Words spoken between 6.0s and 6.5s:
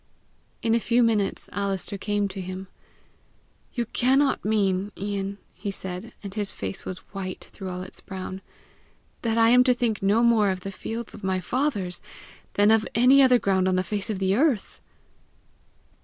and